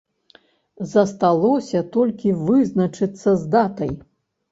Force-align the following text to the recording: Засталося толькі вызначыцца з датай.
Засталося 0.93 1.81
толькі 1.97 2.33
вызначыцца 2.47 3.29
з 3.43 3.47
датай. 3.57 3.93